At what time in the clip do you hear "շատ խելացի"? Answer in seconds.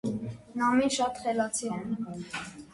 0.95-1.73